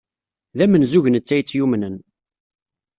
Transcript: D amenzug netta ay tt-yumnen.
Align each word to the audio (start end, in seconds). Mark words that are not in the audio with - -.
D 0.57 0.59
amenzug 0.65 1.05
netta 1.09 1.33
ay 1.35 1.43
tt-yumnen. 1.43 1.95